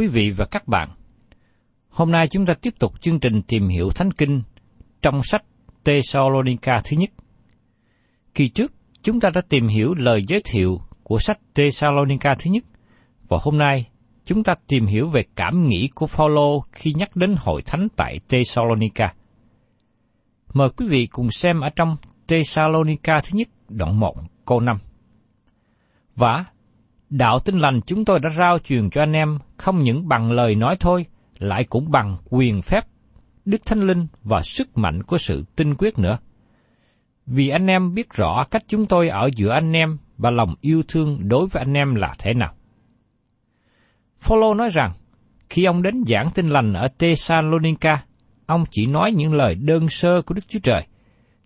[0.00, 0.88] quý vị và các bạn.
[1.88, 4.42] Hôm nay chúng ta tiếp tục chương trình tìm hiểu Thánh Kinh
[5.02, 5.44] trong sách
[5.84, 7.10] Thessalonica thứ nhất.
[8.34, 8.72] Kỳ trước,
[9.02, 12.64] chúng ta đã tìm hiểu lời giới thiệu của sách Thessalonica thứ nhất,
[13.28, 13.88] và hôm nay
[14.24, 18.20] chúng ta tìm hiểu về cảm nghĩ của Phaolô khi nhắc đến hội thánh tại
[18.28, 19.14] Thessalonica.
[20.54, 21.96] Mời quý vị cùng xem ở trong
[22.28, 24.76] Thessalonica thứ nhất đoạn 1 câu 5.
[26.16, 26.44] Và
[27.10, 30.54] đạo tin lành chúng tôi đã rao truyền cho anh em không những bằng lời
[30.54, 31.06] nói thôi,
[31.38, 32.86] lại cũng bằng quyền phép,
[33.44, 36.18] đức thánh linh và sức mạnh của sự tinh quyết nữa.
[37.26, 40.82] Vì anh em biết rõ cách chúng tôi ở giữa anh em và lòng yêu
[40.88, 42.54] thương đối với anh em là thế nào.
[44.18, 44.92] Phaolô nói rằng,
[45.50, 48.02] khi ông đến giảng tin lành ở Thessalonica,
[48.46, 50.86] ông chỉ nói những lời đơn sơ của Đức Chúa Trời,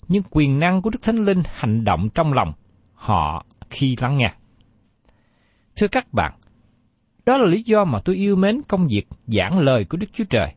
[0.08, 2.52] nhưng quyền năng của Đức Thánh Linh hành động trong lòng
[2.94, 4.32] họ khi lắng nghe.
[5.76, 6.32] Thưa các bạn,
[7.26, 10.24] đó là lý do mà tôi yêu mến công việc giảng lời của Đức Chúa
[10.24, 10.54] Trời.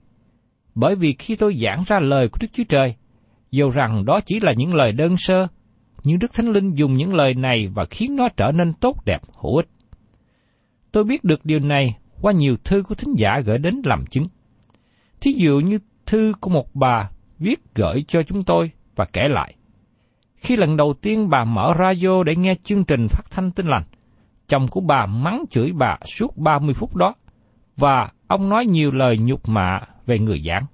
[0.76, 2.96] Bởi vì khi tôi giảng ra lời của Đức Chúa Trời,
[3.52, 5.48] dù rằng đó chỉ là những lời đơn sơ,
[6.04, 9.22] nhưng Đức Thánh Linh dùng những lời này và khiến nó trở nên tốt đẹp,
[9.42, 9.68] hữu ích.
[10.92, 14.28] Tôi biết được điều này qua nhiều thư của thính giả gửi đến làm chứng.
[15.22, 19.56] Thí dụ như thư của một bà viết gửi cho chúng tôi và kể lại.
[20.36, 23.84] Khi lần đầu tiên bà mở radio để nghe chương trình phát thanh tin lành,
[24.48, 27.14] chồng của bà mắng chửi bà suốt 30 phút đó,
[27.78, 30.66] và ông nói nhiều lời nhục mạ về người giảng.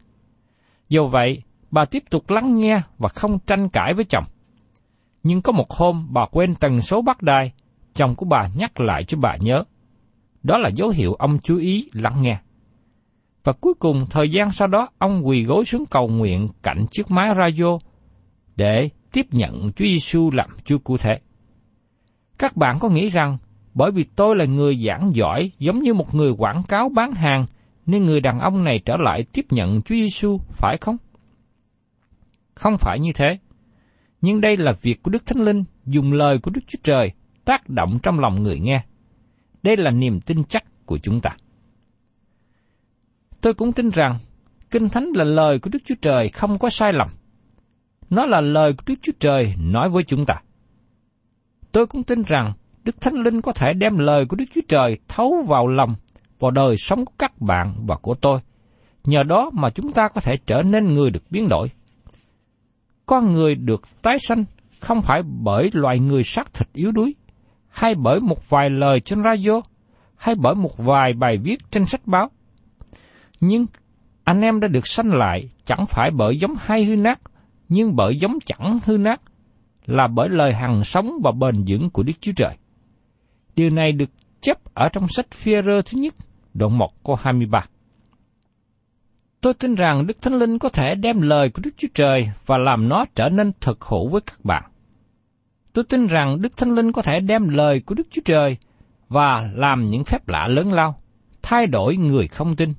[0.90, 4.24] Do vậy, bà tiếp tục lắng nghe và không tranh cãi với chồng.
[5.24, 7.54] Nhưng có một hôm bà quên tần số bắt đài,
[7.94, 9.64] chồng của bà nhắc lại cho bà nhớ.
[10.44, 12.38] Đó là dấu hiệu ông chú ý lắng nghe.
[13.44, 17.12] Và cuối cùng, thời gian sau đó, ông quỳ gối xuống cầu nguyện cạnh chiếc
[17.12, 17.78] máy radio
[18.56, 21.20] để tiếp nhận Chúa Giêsu làm Chúa cụ thể.
[22.40, 23.38] Các bạn có nghĩ rằng
[23.74, 27.46] bởi vì tôi là người giảng giỏi, giống như một người quảng cáo bán hàng,
[27.86, 30.98] nên người đàn ông này trở lại tiếp nhận Chúa Giêsu phải không?
[32.56, 33.38] Không phải như thế.
[34.22, 37.12] Nhưng đây là việc của Đức Thánh Linh, dùng lời của Đức Chúa Trời,
[37.46, 38.84] tác động trong lòng người nghe.
[39.64, 41.38] Đây là niềm tin chắc của chúng ta.
[43.42, 44.18] Tôi cũng tin rằng,
[44.72, 47.08] Kinh Thánh là lời của Đức Chúa Trời không có sai lầm.
[48.10, 50.36] Nó là lời của Đức Chúa Trời nói với chúng ta.
[51.72, 52.54] Tôi cũng tin rằng
[52.84, 55.96] Đức Thánh Linh có thể đem lời của Đức Chúa Trời thấu vào lòng,
[56.40, 58.40] vào đời sống của các bạn và của tôi.
[59.04, 61.72] Nhờ đó mà chúng ta có thể trở nên người được biến đổi.
[63.06, 64.46] Con người được tái sanh
[64.80, 67.16] không phải bởi loài người xác thịt yếu đuối,
[67.70, 69.62] hay bởi một vài lời trên radio,
[70.16, 72.30] hay bởi một vài bài viết trên sách báo.
[73.40, 73.66] Nhưng
[74.24, 77.20] anh em đã được sanh lại chẳng phải bởi giống hay hư nát,
[77.70, 79.22] nhưng bởi giống chẳng hư nát,
[79.86, 82.58] là bởi lời hằng sống và bền vững của Đức Chúa Trời.
[83.56, 84.10] Điều này được
[84.42, 86.14] chép ở trong sách phi thứ nhất,
[86.54, 87.66] đoạn 1 câu 23.
[89.42, 92.58] Tôi tin rằng Đức Thánh Linh có thể đem lời của Đức Chúa Trời và
[92.58, 94.64] làm nó trở nên thật hữu với các bạn.
[95.74, 98.58] Tôi tin rằng Đức Thánh Linh có thể đem lời của Đức Chúa Trời
[99.10, 100.96] và làm những phép lạ lớn lao,
[101.42, 102.74] thay đổi người không tin,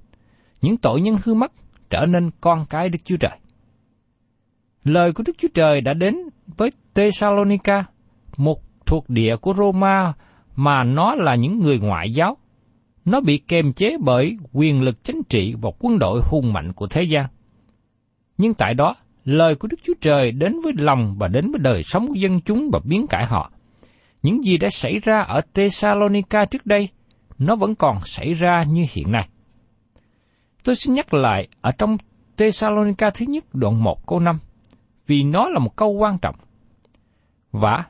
[0.62, 1.52] những tội nhân hư mất
[1.90, 3.38] trở nên con cái Đức Chúa Trời.
[4.84, 6.16] Lời của Đức Chúa Trời đã đến
[6.56, 7.84] với Thessalonica,
[8.36, 10.12] một thuộc địa của Roma
[10.56, 12.36] mà nó là những người ngoại giáo.
[13.04, 16.86] Nó bị kềm chế bởi quyền lực chính trị và quân đội hùng mạnh của
[16.86, 17.26] thế gian.
[18.38, 21.82] Nhưng tại đó, lời của Đức Chúa Trời đến với lòng và đến với đời
[21.82, 23.50] sống của dân chúng và biến cải họ.
[24.22, 26.88] Những gì đã xảy ra ở Thessalonica trước đây,
[27.38, 29.28] nó vẫn còn xảy ra như hiện nay.
[30.64, 31.96] Tôi xin nhắc lại ở trong
[32.36, 34.38] Thessalonica thứ nhất đoạn 1 câu 5,
[35.06, 36.34] vì nó là một câu quan trọng.
[37.52, 37.84] Và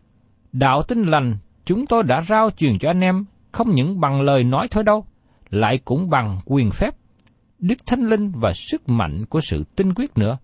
[0.53, 4.45] đạo tin lành chúng tôi đã rao truyền cho anh em không những bằng lời
[4.45, 5.07] nói thôi đâu,
[5.51, 6.95] lại cũng bằng quyền phép,
[7.59, 10.39] đức thánh linh và sức mạnh của sự tinh quyết nữa.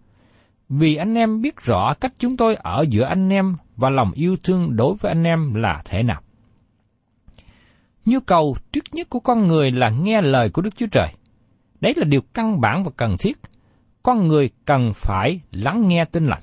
[0.69, 4.37] Vì anh em biết rõ cách chúng tôi ở giữa anh em và lòng yêu
[4.43, 6.21] thương đối với anh em là thế nào.
[8.05, 11.09] Nhu cầu trước nhất của con người là nghe lời của Đức Chúa Trời.
[11.81, 13.39] Đấy là điều căn bản và cần thiết.
[14.03, 16.43] Con người cần phải lắng nghe tin lành.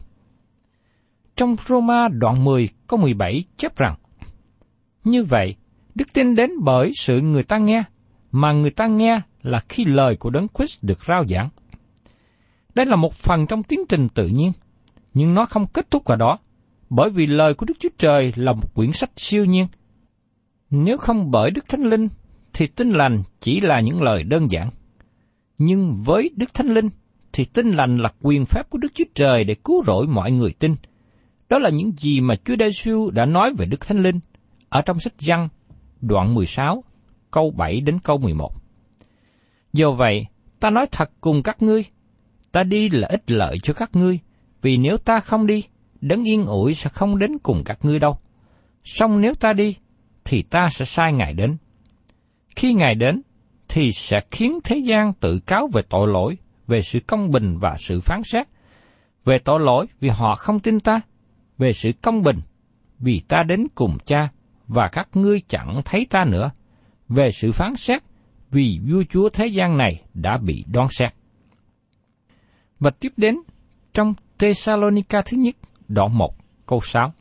[1.35, 3.95] Trong Roma đoạn 10 câu 17 chép rằng,
[5.07, 5.55] như vậy,
[5.95, 7.83] đức tin đến bởi sự người ta nghe,
[8.31, 11.49] mà người ta nghe là khi lời của Đấng Christ được rao giảng.
[12.75, 14.51] Đây là một phần trong tiến trình tự nhiên,
[15.13, 16.39] nhưng nó không kết thúc vào đó,
[16.89, 19.67] bởi vì lời của Đức Chúa Trời là một quyển sách siêu nhiên.
[20.69, 22.07] Nếu không bởi Đức Thánh Linh,
[22.53, 24.69] thì tin lành chỉ là những lời đơn giản.
[25.57, 26.89] Nhưng với Đức Thánh Linh,
[27.33, 30.53] thì tin lành là quyền phép của Đức Chúa Trời để cứu rỗi mọi người
[30.59, 30.75] tin.
[31.49, 34.19] Đó là những gì mà Chúa Giêsu đã nói về Đức Thánh Linh
[34.69, 35.49] ở trong sách Giăng,
[36.01, 36.83] đoạn 16,
[37.31, 38.53] câu 7 đến câu 11.
[39.73, 40.25] Do vậy,
[40.59, 41.85] ta nói thật cùng các ngươi,
[42.51, 44.19] ta đi là ích lợi cho các ngươi,
[44.61, 45.63] vì nếu ta không đi,
[46.01, 48.19] đấng yên ủi sẽ không đến cùng các ngươi đâu.
[48.83, 49.75] Song nếu ta đi,
[50.25, 51.57] thì ta sẽ sai Ngài đến.
[52.55, 53.21] Khi Ngài đến,
[53.67, 56.37] thì sẽ khiến thế gian tự cáo về tội lỗi,
[56.67, 58.47] về sự công bình và sự phán xét.
[59.25, 61.01] Về tội lỗi vì họ không tin ta,
[61.57, 62.41] về sự công bình
[62.99, 64.29] vì ta đến cùng cha
[64.67, 66.51] và các ngươi chẳng thấy ta nữa.
[67.09, 68.03] Về sự phán xét
[68.51, 71.13] vì vua chúa thế gian này đã bị đoan xét.
[72.79, 73.35] Và tiếp đến
[73.93, 75.55] trong Thessalonica thứ nhất,
[75.87, 76.35] đoạn 1,
[76.65, 77.13] câu 6.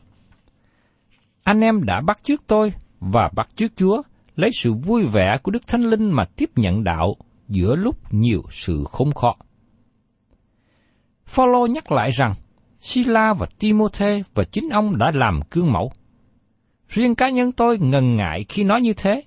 [1.43, 4.03] Anh em đã bắt trước tôi và bắt trước Chúa
[4.37, 7.17] lấy sự vui vẻ của Đức Thánh Linh mà tiếp nhận đạo
[7.49, 9.35] giữa lúc nhiều sự khốn khó.
[11.27, 12.35] Phaolô nhắc lại rằng
[12.81, 15.93] Sila và Timôthê và chính ông đã làm gương mẫu.
[16.89, 19.23] Riêng cá nhân tôi ngần ngại khi nói như thế,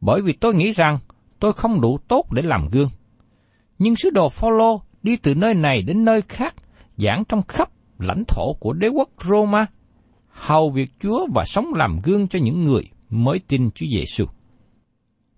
[0.00, 0.98] bởi vì tôi nghĩ rằng
[1.40, 2.88] tôi không đủ tốt để làm gương.
[3.78, 6.54] Nhưng sứ đồ Phaolô đi từ nơi này đến nơi khác,
[6.96, 9.66] giảng trong khắp lãnh thổ của đế quốc Roma,
[10.28, 14.24] hầu việc Chúa và sống làm gương cho những người mới tin Chúa Giêsu.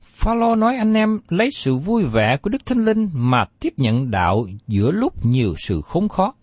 [0.03, 4.11] Phaolô nói anh em lấy sự vui vẻ của Đức Thánh Linh mà tiếp nhận
[4.11, 6.35] đạo giữa lúc nhiều sự khốn khó.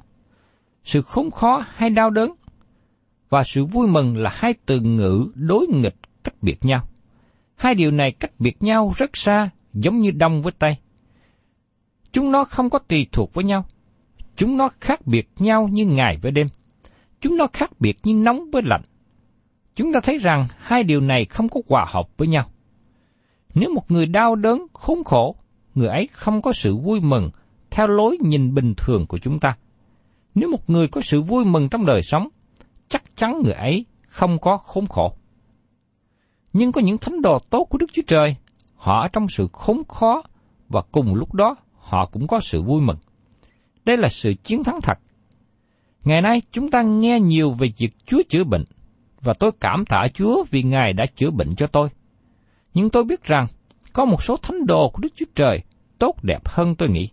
[0.83, 2.31] Sự khốn khó hay đau đớn
[3.29, 6.87] và sự vui mừng là hai từ ngữ đối nghịch cách biệt nhau.
[7.55, 10.77] Hai điều này cách biệt nhau rất xa, giống như đông với tây.
[12.11, 13.65] Chúng nó không có tùy thuộc với nhau.
[14.35, 16.47] Chúng nó khác biệt nhau như ngày với đêm.
[17.21, 18.81] Chúng nó khác biệt như nóng với lạnh.
[19.75, 22.45] Chúng ta thấy rằng hai điều này không có hòa hợp với nhau.
[23.53, 25.35] Nếu một người đau đớn, khốn khổ,
[25.75, 27.29] người ấy không có sự vui mừng
[27.71, 29.55] theo lối nhìn bình thường của chúng ta.
[30.35, 32.27] Nếu một người có sự vui mừng trong đời sống,
[32.89, 35.13] chắc chắn người ấy không có khốn khổ.
[36.53, 38.35] Nhưng có những thánh đồ tốt của Đức Chúa Trời,
[38.75, 40.23] họ ở trong sự khốn khó
[40.69, 42.97] và cùng lúc đó họ cũng có sự vui mừng.
[43.85, 44.99] Đây là sự chiến thắng thật.
[46.03, 48.63] Ngày nay chúng ta nghe nhiều về việc Chúa chữa bệnh,
[49.21, 51.89] và tôi cảm tạ Chúa vì Ngài đã chữa bệnh cho tôi.
[52.73, 53.47] Nhưng tôi biết rằng
[53.93, 55.61] có một số thánh đồ của Đức Chúa Trời
[55.99, 57.09] tốt đẹp hơn tôi nghĩ.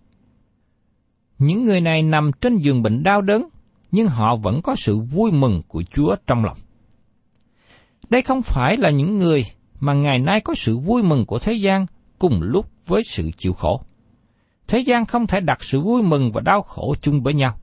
[1.39, 3.49] Những người này nằm trên giường bệnh đau đớn,
[3.93, 6.57] nhưng họ vẫn có sự vui mừng của Chúa trong lòng.
[8.11, 9.45] Đây không phải là những người
[9.81, 11.87] mà ngày nay có sự vui mừng của thế gian
[12.19, 13.81] cùng lúc với sự chịu khổ.
[14.69, 17.57] Thế gian không thể đặt sự vui mừng và đau khổ chung với nhau.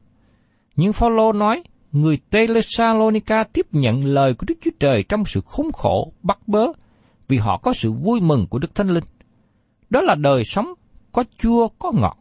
[0.75, 5.71] Nhưng Phaolô nói, người Thessalonica tiếp nhận lời của Đức Chúa Trời trong sự khốn
[5.71, 6.67] khổ, bắt bớ,
[7.27, 9.03] vì họ có sự vui mừng của Đức Thánh Linh.
[9.89, 10.73] Đó là đời sống
[11.11, 12.17] có chua, có ngọt.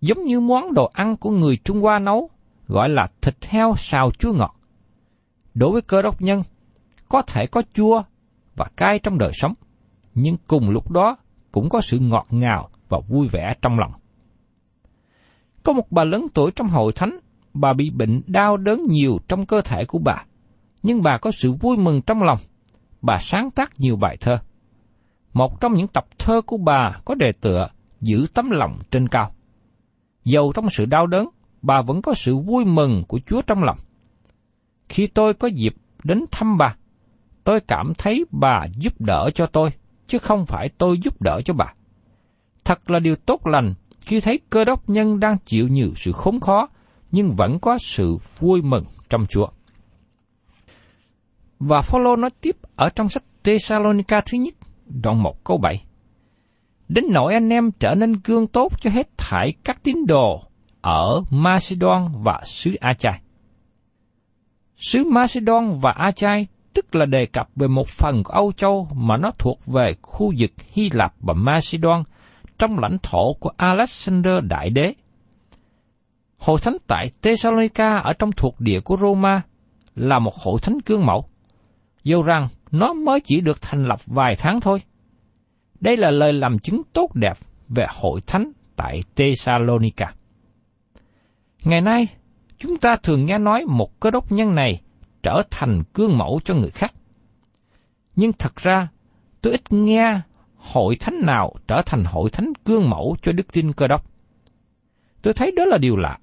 [0.00, 2.30] Giống như món đồ ăn của người Trung Hoa nấu,
[2.66, 4.56] gọi là thịt heo xào chua ngọt.
[5.54, 6.42] Đối với cơ đốc nhân,
[7.08, 8.02] có thể có chua
[8.56, 9.52] và cay trong đời sống,
[10.14, 11.16] nhưng cùng lúc đó
[11.52, 13.92] cũng có sự ngọt ngào và vui vẻ trong lòng.
[15.62, 17.18] Có một bà lớn tuổi trong hội thánh,
[17.54, 20.24] bà bị bệnh đau đớn nhiều trong cơ thể của bà,
[20.82, 22.38] nhưng bà có sự vui mừng trong lòng.
[23.02, 24.36] Bà sáng tác nhiều bài thơ.
[25.32, 27.68] Một trong những tập thơ của bà có đề tựa
[28.02, 29.30] Giữ tấm lòng trên cao.
[30.24, 31.28] Dầu trong sự đau đớn,
[31.62, 33.78] bà vẫn có sự vui mừng của Chúa trong lòng.
[34.88, 36.76] Khi tôi có dịp đến thăm bà,
[37.44, 39.70] tôi cảm thấy bà giúp đỡ cho tôi,
[40.06, 41.74] chứ không phải tôi giúp đỡ cho bà.
[42.64, 46.40] Thật là điều tốt lành khi thấy cơ đốc nhân đang chịu nhiều sự khốn
[46.40, 46.68] khó,
[47.10, 49.46] nhưng vẫn có sự vui mừng trong Chúa.
[51.58, 54.54] Và Phaolô nói tiếp ở trong sách Thessalonica thứ nhất,
[54.86, 55.84] đoạn 1 câu 7.
[56.88, 60.42] Đến nỗi anh em trở nên gương tốt cho hết thải các tín đồ
[60.82, 63.20] ở Macedon và xứ Achai.
[64.76, 69.16] Xứ Macedon và Achai tức là đề cập về một phần của Âu Châu mà
[69.16, 72.02] nó thuộc về khu vực Hy Lạp và Macedon
[72.58, 74.94] trong lãnh thổ của Alexander Đại Đế.
[76.38, 79.42] Hội thánh tại Thessalonica ở trong thuộc địa của Roma
[79.96, 81.24] là một hội thánh cương mẫu,
[82.04, 84.82] dù rằng nó mới chỉ được thành lập vài tháng thôi.
[85.80, 90.14] Đây là lời làm chứng tốt đẹp về hội thánh tại Thessalonica.
[91.64, 92.08] Ngày nay,
[92.58, 94.82] chúng ta thường nghe nói một cơ đốc nhân này
[95.22, 96.94] trở thành gương mẫu cho người khác.
[98.16, 98.88] Nhưng thật ra,
[99.40, 100.20] tôi ít nghe
[100.56, 104.04] hội thánh nào trở thành hội thánh gương mẫu cho đức tin cơ đốc.
[105.22, 106.18] Tôi thấy đó là điều lạ.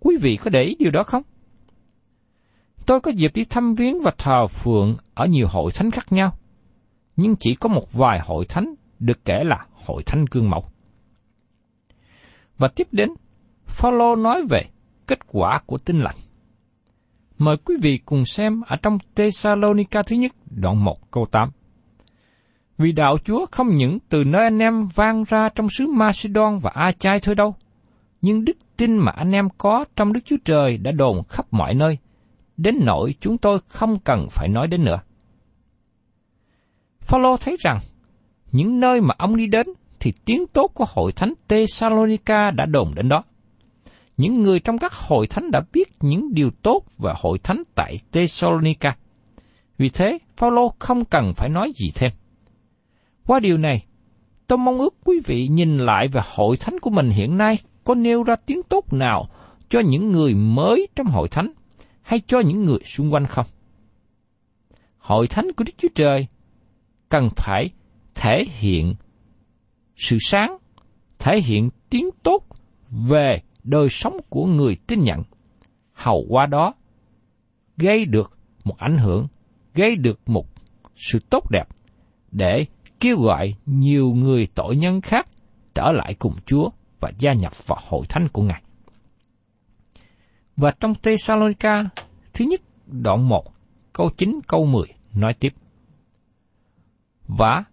[0.00, 1.22] Quý vị có để ý điều đó không?
[2.86, 6.32] Tôi có dịp đi thăm viếng và thờ phượng ở nhiều hội thánh khác nhau,
[7.16, 10.64] nhưng chỉ có một vài hội thánh được kể là hội thánh gương mẫu.
[12.58, 13.10] Và tiếp đến,
[13.70, 14.62] Phaolô nói về
[15.06, 16.16] kết quả của tin lành.
[17.38, 21.50] Mời quý vị cùng xem ở trong Tesalonica thứ nhất, đoạn 1 câu 8.
[22.78, 26.70] Vì đạo Chúa không những từ nơi anh em vang ra trong xứ Macedon và
[26.74, 27.54] Achai thôi đâu,
[28.22, 31.74] nhưng đức tin mà anh em có trong Đức Chúa Trời đã đồn khắp mọi
[31.74, 31.98] nơi,
[32.56, 35.00] đến nỗi chúng tôi không cần phải nói đến nữa.
[37.00, 37.78] Phaolô thấy rằng,
[38.52, 39.66] những nơi mà ông đi đến
[40.00, 43.24] thì tiếng tốt của hội thánh Tesalonica đã đồn đến đó.
[44.20, 47.96] Những người trong các hội thánh đã biết những điều tốt về hội thánh tại
[48.12, 48.96] Thessalonica.
[49.78, 52.12] Vì thế, Phaolô không cần phải nói gì thêm.
[53.26, 53.84] Qua điều này,
[54.46, 57.94] tôi mong ước quý vị nhìn lại về hội thánh của mình hiện nay có
[57.94, 59.28] nêu ra tiếng tốt nào
[59.68, 61.52] cho những người mới trong hội thánh
[62.02, 63.46] hay cho những người xung quanh không?
[64.98, 66.26] Hội thánh của Đức Chúa Trời
[67.08, 67.70] cần phải
[68.14, 68.94] thể hiện
[69.96, 70.56] sự sáng,
[71.18, 72.46] thể hiện tiếng tốt
[72.90, 75.22] về đời sống của người tin nhận.
[75.92, 76.74] Hầu qua đó,
[77.76, 79.26] gây được một ảnh hưởng,
[79.74, 80.46] gây được một
[80.96, 81.68] sự tốt đẹp
[82.32, 82.66] để
[83.00, 85.26] kêu gọi nhiều người tội nhân khác
[85.74, 88.62] trở lại cùng Chúa và gia nhập vào hội thánh của Ngài.
[90.56, 91.84] Và trong Thessalonica
[92.32, 93.44] thứ nhất đoạn 1
[93.92, 95.54] câu 9 câu 10 nói tiếp.
[97.28, 97.64] Và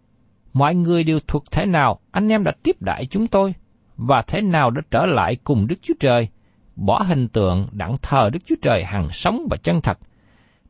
[0.54, 3.54] mọi người đều thuộc thế nào anh em đã tiếp đại chúng tôi
[3.98, 6.28] và thế nào đã trở lại cùng Đức Chúa Trời,
[6.76, 9.98] bỏ hình tượng đặng thờ Đức Chúa Trời hằng sống và chân thật,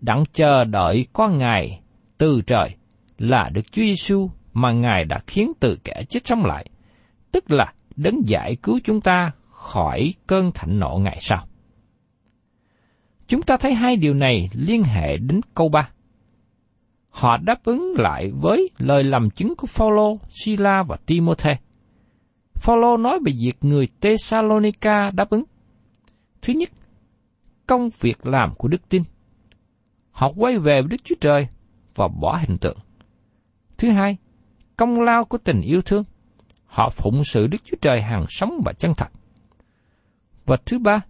[0.01, 1.79] đặng chờ đợi có Ngài
[2.17, 2.75] từ trời
[3.17, 6.65] là Đức Chúa Giêsu mà Ngài đã khiến từ kẻ chết sống lại,
[7.31, 11.47] tức là đấng giải cứu chúng ta khỏi cơn thạnh nộ ngày sau.
[13.27, 15.89] Chúng ta thấy hai điều này liên hệ đến câu 3.
[17.09, 21.57] Họ đáp ứng lại với lời làm chứng của Phaolô, Sila và Timôthê.
[22.59, 25.43] Phaolô nói về việc người Thessalonica đáp ứng.
[26.41, 26.69] Thứ nhất,
[27.67, 29.03] công việc làm của đức tin.
[30.11, 31.47] Họ quay về với Đức Chúa Trời
[31.95, 32.77] và bỏ hình tượng.
[33.77, 34.17] Thứ hai,
[34.77, 36.03] công lao của tình yêu thương.
[36.65, 39.07] Họ phụng sự Đức Chúa Trời hàng sống và chân thật.
[40.45, 41.01] Và thứ ba,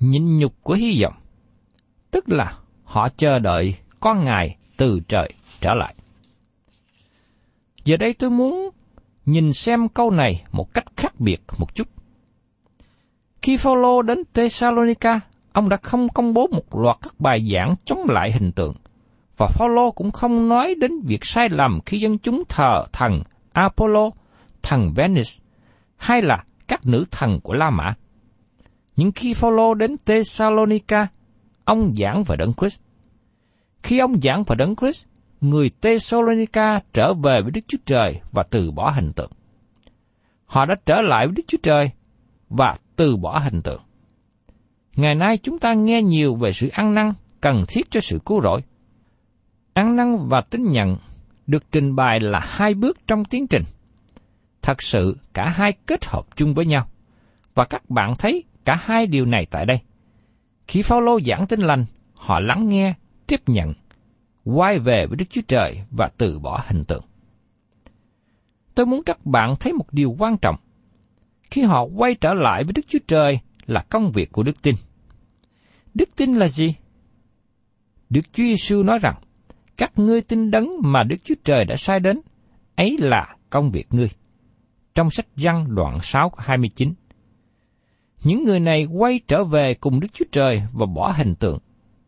[0.00, 1.14] nhịn nhục của hy vọng.
[2.10, 5.94] Tức là họ chờ đợi con Ngài từ trời trở lại.
[7.84, 8.70] Giờ đây tôi muốn
[9.26, 11.88] nhìn xem câu này một cách khác biệt một chút.
[13.42, 15.20] Khi Phaolô đến Thessalonica,
[15.52, 18.74] ông đã không công bố một loạt các bài giảng chống lại hình tượng,
[19.36, 24.10] và Phaolô cũng không nói đến việc sai lầm khi dân chúng thờ thần Apollo,
[24.62, 25.38] thần Venus,
[25.96, 27.94] hay là các nữ thần của La Mã.
[28.96, 31.06] Nhưng khi Phaolô đến Thessalonica,
[31.64, 32.80] ông giảng về Đấng Christ.
[33.82, 35.06] Khi ông giảng về Đấng Christ,
[35.42, 39.30] người Thessalonica trở về với Đức Chúa Trời và từ bỏ hình tượng.
[40.46, 41.90] họ đã trở lại với Đức Chúa Trời
[42.48, 43.80] và từ bỏ hình tượng.
[44.96, 48.40] Ngày nay chúng ta nghe nhiều về sự ăn năn cần thiết cho sự cứu
[48.42, 48.60] rỗi.
[49.72, 50.96] Ăn năn và tín nhận
[51.46, 53.62] được trình bày là hai bước trong tiến trình.
[54.62, 56.86] Thật sự cả hai kết hợp chung với nhau.
[57.54, 59.78] Và các bạn thấy cả hai điều này tại đây.
[60.66, 61.84] Khi Phaolô giảng tin lành,
[62.14, 62.94] họ lắng nghe,
[63.26, 63.72] tiếp nhận,
[64.44, 67.04] quay về với Đức Chúa Trời và từ bỏ hình tượng.
[68.74, 70.56] Tôi muốn các bạn thấy một điều quan trọng.
[71.50, 74.74] Khi họ quay trở lại với Đức Chúa Trời là công việc của đức tin.
[75.94, 76.74] Đức tin là gì?
[78.10, 79.14] Đức Chúa Giêsu nói rằng,
[79.76, 82.20] các ngươi tin đấng mà Đức Chúa Trời đã sai đến,
[82.76, 84.10] ấy là công việc ngươi.
[84.94, 86.92] Trong sách Giăng đoạn 6 29
[88.24, 91.58] Những người này quay trở về cùng Đức Chúa Trời và bỏ hình tượng.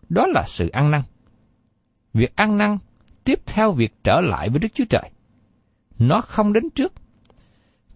[0.08, 1.00] Đó là sự ăn năn.
[2.14, 2.78] Việc ăn năn
[3.24, 5.10] tiếp theo việc trở lại với Đức Chúa Trời.
[5.98, 6.92] Nó không đến trước.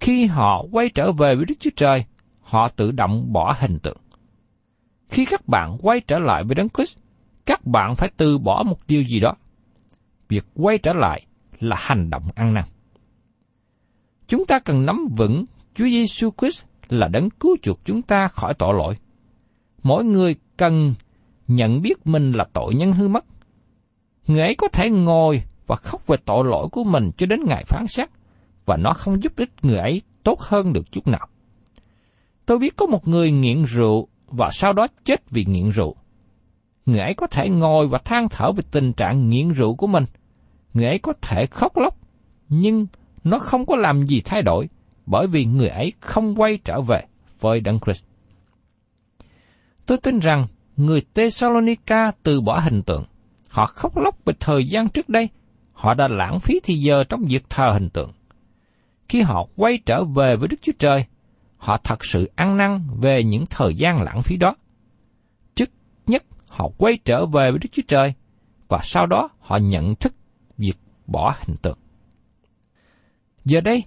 [0.00, 2.04] Khi họ quay trở về với Đức Chúa Trời,
[2.40, 3.98] họ tự động bỏ hình tượng.
[5.08, 6.98] Khi các bạn quay trở lại với Đấng Christ,
[7.46, 9.34] các bạn phải từ bỏ một điều gì đó.
[10.28, 11.26] Việc quay trở lại
[11.60, 12.64] là hành động ăn năn.
[14.28, 15.44] Chúng ta cần nắm vững
[15.74, 18.96] Chúa Giêsu Christ là đấng cứu chuộc chúng ta khỏi tội lỗi.
[19.82, 20.94] Mỗi người cần
[21.48, 23.24] nhận biết mình là tội nhân hư mất.
[24.28, 27.64] Người ấy có thể ngồi và khóc về tội lỗi của mình cho đến ngày
[27.66, 28.08] phán xét,
[28.64, 31.28] và nó không giúp ích người ấy tốt hơn được chút nào.
[32.46, 35.96] Tôi biết có một người nghiện rượu và sau đó chết vì nghiện rượu.
[36.86, 40.04] Người ấy có thể ngồi và than thở về tình trạng nghiện rượu của mình.
[40.74, 41.96] Người ấy có thể khóc lóc,
[42.48, 42.86] nhưng
[43.24, 44.68] nó không có làm gì thay đổi,
[45.06, 47.02] bởi vì người ấy không quay trở về
[47.40, 48.04] với Đấng Christ.
[49.86, 53.04] Tôi tin rằng người Thessalonica từ bỏ hình tượng.
[53.58, 55.28] Họ khóc lóc về thời gian trước đây.
[55.72, 58.12] Họ đã lãng phí thì giờ trong việc thờ hình tượng.
[59.08, 61.04] Khi họ quay trở về với Đức Chúa Trời,
[61.56, 64.54] họ thật sự ăn năn về những thời gian lãng phí đó.
[65.54, 65.70] Trước
[66.06, 68.14] nhất, họ quay trở về với Đức Chúa Trời,
[68.68, 70.14] và sau đó họ nhận thức
[70.58, 71.78] việc bỏ hình tượng.
[73.44, 73.84] Giờ đây,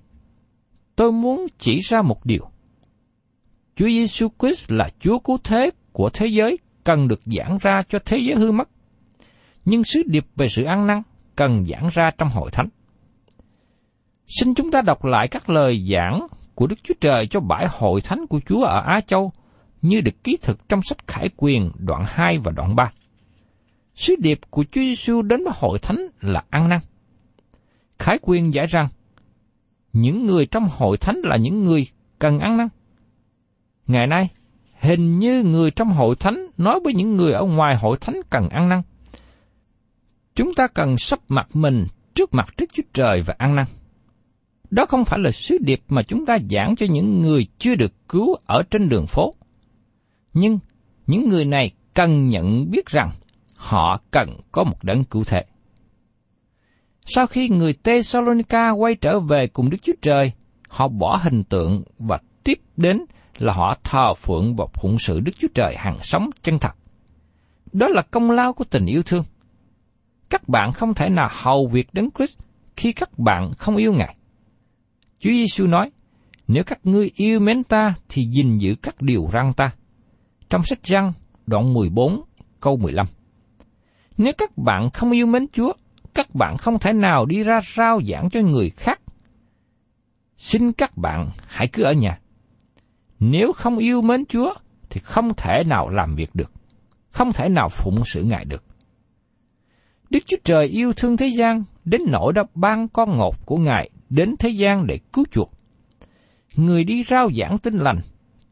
[0.96, 2.50] tôi muốn chỉ ra một điều.
[3.76, 8.00] Chúa Giêsu Christ là Chúa cứu thế của thế giới cần được giảng ra cho
[8.06, 8.70] thế giới hư mất.
[9.66, 11.02] Nhưng sứ điệp về sự ăn năn
[11.36, 12.68] cần giảng ra trong hội thánh.
[14.40, 18.02] Xin chúng ta đọc lại các lời giảng của Đức Chúa Trời cho bãi hội
[18.02, 19.32] thánh của Chúa ở Á Châu
[19.82, 22.92] như được ký thực trong sách Khải Quyền đoạn 2 và đoạn 3.
[23.96, 26.80] Sứ điệp của Chúa Giêsu đến với hội thánh là ăn năn.
[28.00, 28.88] Khải Quyền giải rằng,
[29.94, 31.88] những người trong hội thánh là những người
[32.20, 32.68] cần ăn năn.
[33.88, 34.30] Ngày nay,
[34.80, 38.50] hình như người trong hội thánh nói với những người ở ngoài hội thánh cần
[38.50, 38.82] ăn năn.
[40.42, 43.66] Chúng ta cần sắp mặt mình trước mặt Đức Chúa Trời và ăn năn.
[44.70, 47.94] Đó không phải là sứ điệp mà chúng ta giảng cho những người chưa được
[48.10, 49.36] cứu ở trên đường phố.
[50.34, 50.60] Nhưng
[51.08, 53.10] những người này cần nhận biết rằng
[53.56, 55.46] họ cần có một đấng cứu thế.
[57.06, 60.32] Sau khi người Thessalonica quay trở về cùng Đức Chúa Trời,
[60.70, 63.06] họ bỏ hình tượng và tiếp đến
[63.38, 66.74] là họ thờ phượng và phụng sự Đức Chúa Trời hàng sống chân thật.
[67.72, 69.24] Đó là công lao của tình yêu thương.
[70.32, 72.40] Các bạn không thể nào hầu việc đến Christ
[72.76, 74.16] khi các bạn không yêu Ngài.
[75.20, 75.92] Chúa Giêsu nói,
[76.48, 79.72] nếu các ngươi yêu mến ta thì gìn giữ các điều răn ta.
[80.50, 81.14] Trong sách răng,
[81.48, 82.22] đoạn 14,
[82.60, 83.06] câu 15.
[84.18, 85.74] Nếu các bạn không yêu mến Chúa,
[86.14, 89.02] các bạn không thể nào đi ra rao giảng cho người khác.
[90.38, 92.20] Xin các bạn hãy cứ ở nhà.
[93.20, 94.54] Nếu không yêu mến Chúa,
[94.90, 96.52] thì không thể nào làm việc được,
[97.10, 98.64] không thể nào phụng sự Ngài được.
[100.12, 103.90] Đức Chúa Trời yêu thương thế gian đến nỗi đã ban con ngột của Ngài
[104.10, 105.52] đến thế gian để cứu chuộc.
[106.56, 108.00] Người đi rao giảng tin lành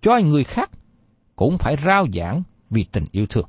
[0.01, 0.69] cho người khác
[1.35, 3.47] cũng phải rao giảng vì tình yêu thương.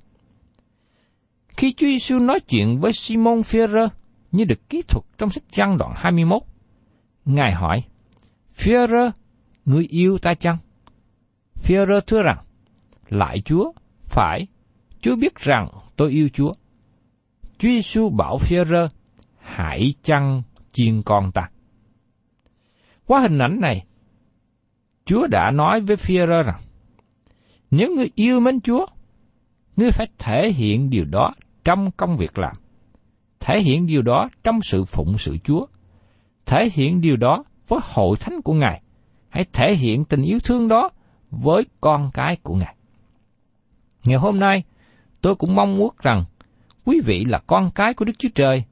[1.48, 3.90] Khi Chúa Giêsu nói chuyện với Simon Peter
[4.32, 6.42] như được ký thuật trong sách Giăng đoạn 21,
[7.24, 7.82] Ngài hỏi,
[8.58, 9.10] Peter,
[9.64, 10.58] người yêu ta chăng?
[11.54, 12.38] Peter thưa rằng,
[13.08, 13.72] lại Chúa,
[14.04, 14.46] phải,
[15.00, 16.52] Chúa biết rằng tôi yêu Chúa.
[17.60, 18.86] Chúa Giêsu bảo Phêrô
[19.38, 20.42] hãy chăng
[20.72, 21.50] chiên con ta.
[23.06, 23.84] Qua hình ảnh này,
[25.04, 26.60] Chúa đã nói với Phêrô rằng,
[27.70, 28.86] nếu ngươi yêu mến Chúa,
[29.76, 31.32] ngươi phải thể hiện điều đó
[31.64, 32.52] trong công việc làm,
[33.40, 35.66] thể hiện điều đó trong sự phụng sự Chúa,
[36.46, 38.82] thể hiện điều đó với hội thánh của Ngài,
[39.28, 40.90] hãy thể hiện tình yêu thương đó
[41.30, 42.74] với con cái của Ngài.
[44.04, 44.62] Ngày hôm nay,
[45.20, 46.24] tôi cũng mong muốn rằng
[46.90, 48.64] quý vị là con cái của Đức Chúa Trời.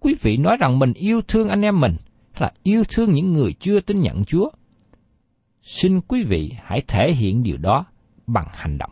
[0.00, 1.96] Quý vị nói rằng mình yêu thương anh em mình,
[2.38, 4.50] là yêu thương những người chưa tin nhận Chúa.
[5.62, 7.84] xin quý vị hãy thể hiện điều đó
[8.26, 8.90] bằng hành động.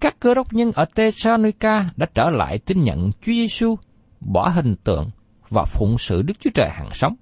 [0.00, 3.76] Các cơ đốc nhân ở Thessalonica đã trở lại tin nhận Chúa Giêsu,
[4.20, 5.10] bỏ hình tượng
[5.48, 7.14] và phụng sự Đức Chúa Trời hàng sống.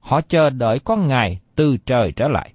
[0.00, 2.52] Họ chờ đợi con Ngài từ trời trở lại.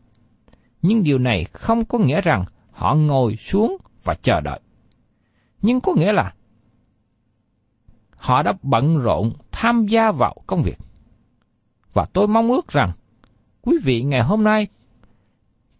[0.81, 4.59] Nhưng điều này không có nghĩa rằng họ ngồi xuống và chờ đợi.
[5.61, 6.33] Nhưng có nghĩa là
[8.15, 10.77] họ đã bận rộn tham gia vào công việc.
[11.93, 12.91] Và tôi mong ước rằng
[13.61, 14.67] quý vị ngày hôm nay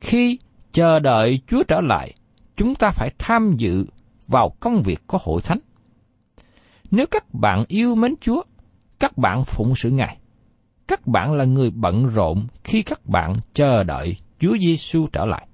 [0.02, 0.40] khi
[0.72, 2.14] chờ đợi Chúa trở lại,
[2.56, 3.86] chúng ta phải tham dự
[4.28, 5.60] vào công việc của hội thánh.
[6.92, 8.44] Nếu các bạn yêu mến Chúa,
[9.00, 10.18] các bạn phụng sự Ngài.
[10.88, 15.48] Các bạn là người bận rộn khi các bạn chờ đợi Chúa Giêsu trở lại.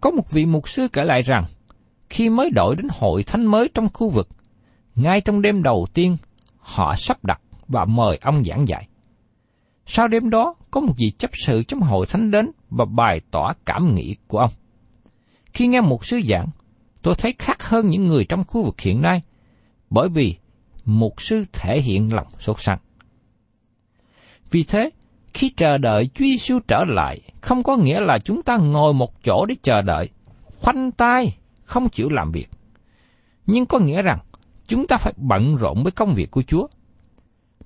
[0.00, 1.44] Có một vị mục sư kể lại rằng,
[2.12, 4.28] khi mới đổi đến hội thánh mới trong khu vực,
[4.94, 6.16] ngay trong đêm đầu tiên,
[6.58, 8.88] họ sắp đặt và mời ông giảng dạy.
[9.86, 13.52] Sau đêm đó, có một vị chấp sự trong hội thánh đến và bày tỏ
[13.66, 14.50] cảm nghĩ của ông.
[15.52, 16.46] Khi nghe một sư giảng,
[17.02, 19.22] tôi thấy khác hơn những người trong khu vực hiện nay,
[19.90, 20.36] bởi vì
[20.84, 22.78] một sư thể hiện lòng sốt sắng.
[24.50, 24.90] Vì thế,
[25.34, 29.24] khi chờ đợi Chúa Giêsu trở lại, không có nghĩa là chúng ta ngồi một
[29.24, 30.08] chỗ để chờ đợi,
[30.60, 32.48] khoanh tay, không chịu làm việc.
[33.46, 34.18] Nhưng có nghĩa rằng,
[34.66, 36.66] chúng ta phải bận rộn với công việc của Chúa.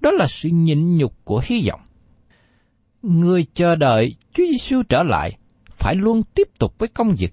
[0.00, 1.80] Đó là sự nhịn nhục của hy vọng.
[3.02, 5.38] Người chờ đợi Chúa Giêsu trở lại
[5.70, 7.32] phải luôn tiếp tục với công việc,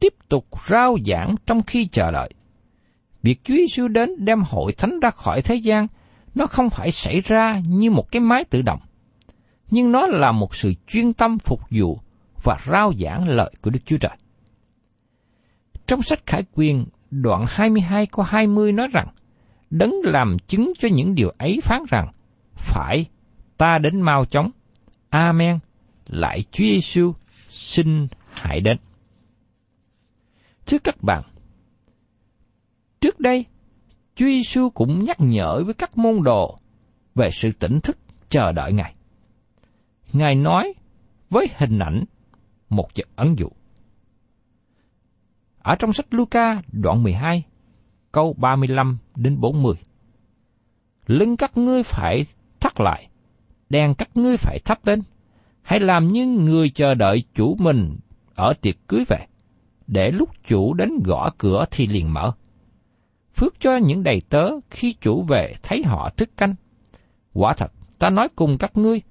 [0.00, 2.30] tiếp tục rao giảng trong khi chờ đợi.
[3.22, 5.86] Việc Chúa Giêsu đến đem hội thánh ra khỏi thế gian,
[6.34, 8.80] nó không phải xảy ra như một cái máy tự động,
[9.70, 12.00] nhưng nó là một sự chuyên tâm phục vụ
[12.42, 14.16] và rao giảng lợi của Đức Chúa Trời.
[15.90, 19.08] Trong sách Khải Quyền, đoạn 22 câu 20 nói rằng,
[19.70, 22.10] Đấng làm chứng cho những điều ấy phán rằng,
[22.54, 23.06] phải,
[23.56, 24.50] ta đến mau chóng.
[25.08, 25.58] Amen.
[26.06, 27.12] Lại Chúa Giêsu
[27.48, 28.76] xin hãy đến.
[30.66, 31.22] Thưa các bạn,
[33.00, 33.44] trước đây,
[34.14, 36.58] Chúa Giêsu cũng nhắc nhở với các môn đồ
[37.14, 37.98] về sự tỉnh thức
[38.28, 38.94] chờ đợi Ngài.
[40.12, 40.74] Ngài nói
[41.30, 42.04] với hình ảnh
[42.68, 43.48] một vật ấn dụ.
[45.62, 47.42] Ở trong sách Luca đoạn 12,
[48.12, 49.74] câu 35 đến 40.
[51.06, 52.24] Lưng các ngươi phải
[52.60, 53.08] thắt lại,
[53.70, 55.02] đèn các ngươi phải thắp lên.
[55.62, 57.98] Hãy làm như người chờ đợi chủ mình
[58.34, 59.26] ở tiệc cưới về,
[59.86, 62.32] để lúc chủ đến gõ cửa thì liền mở.
[63.34, 66.54] Phước cho những đầy tớ khi chủ về thấy họ thức canh.
[67.32, 69.02] Quả thật, ta nói cùng các ngươi,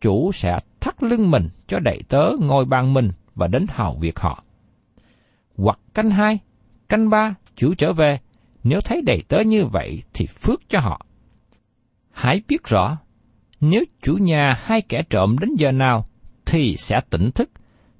[0.00, 4.18] chủ sẽ thắt lưng mình cho đầy tớ ngồi bàn mình và đến hầu việc
[4.18, 4.44] họ.
[5.62, 6.38] Hoặc canh hai,
[6.88, 8.18] canh ba, chủ trở về,
[8.64, 11.06] nếu thấy đầy tớ như vậy thì phước cho họ.
[12.10, 12.98] Hãy biết rõ,
[13.60, 16.04] nếu chủ nhà hai kẻ trộm đến giờ nào
[16.46, 17.50] thì sẽ tỉnh thức,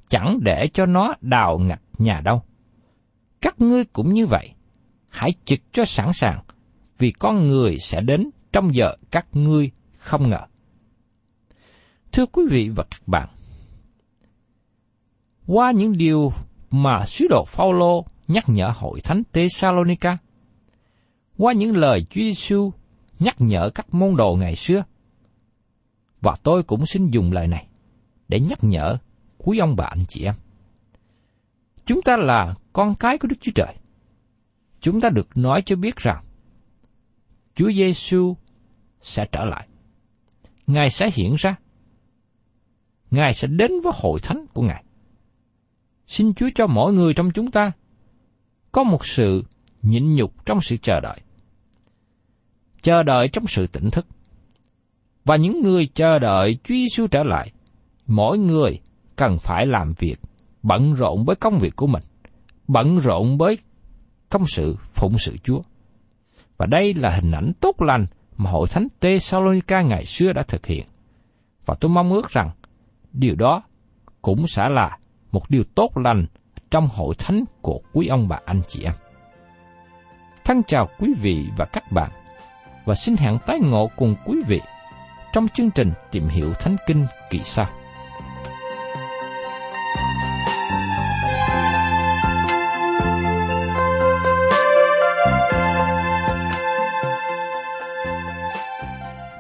[0.09, 2.43] chẳng để cho nó đào ngạch nhà đâu.
[3.41, 4.55] Các ngươi cũng như vậy,
[5.09, 6.43] hãy trực cho sẵn sàng,
[6.99, 10.47] vì con người sẽ đến trong giờ các ngươi không ngờ.
[12.13, 13.29] Thưa quý vị và các bạn,
[15.47, 16.33] qua những điều
[16.71, 20.19] mà sứ đồ Phaolô nhắc nhở hội thánh Thessalonica,
[21.39, 22.73] qua những lời Chúa Giêsu
[23.19, 24.85] nhắc nhở các môn đồ ngày xưa,
[26.21, 27.67] và tôi cũng xin dùng lời này
[28.29, 28.97] để nhắc nhở
[29.39, 30.35] quý ông bà anh chị em.
[31.87, 33.75] Chúng ta là con cái của Đức Chúa Trời.
[34.81, 36.25] Chúng ta được nói cho biết rằng
[37.55, 38.37] Chúa Giêsu
[39.01, 39.69] sẽ trở lại.
[40.67, 41.57] Ngài sẽ hiện ra
[43.11, 44.85] Ngài sẽ đến với hội thánh của Ngài.
[46.11, 47.73] Xin Chúa cho mỗi người trong chúng ta
[48.73, 49.45] có một sự
[49.83, 51.21] nhịn nhục trong sự chờ đợi.
[52.83, 54.07] Chờ đợi trong sự tỉnh thức.
[55.25, 57.53] Và những người chờ đợi Chúa Giêsu trở lại,
[58.07, 58.81] mỗi người
[59.17, 60.17] cần phải làm việc,
[60.63, 62.03] bận rộn với công việc của mình,
[62.69, 63.59] bận rộn với
[64.29, 65.61] công sự phụng sự Chúa.
[66.57, 70.67] Và đây là hình ảnh tốt lành mà hội thánh Thessalonica ngày xưa đã thực
[70.67, 70.87] hiện.
[71.67, 72.51] Và tôi mong ước rằng
[73.13, 73.63] điều đó
[74.23, 74.99] cũng sẽ là
[75.33, 76.27] một điều tốt lành
[76.71, 78.93] trong hội thánh của quý ông bà anh chị em.
[80.45, 82.11] Thân chào quý vị và các bạn
[82.85, 84.61] và xin hẹn tái ngộ cùng quý vị
[85.33, 87.67] trong chương trình tìm hiểu Thánh Kinh kỳ sau.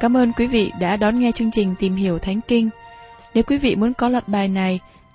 [0.01, 2.71] Cảm ơn quý vị đã đón nghe chương trình Tìm hiểu Thánh Kinh.
[3.35, 4.81] Nếu quý vị muốn có loạt bài này,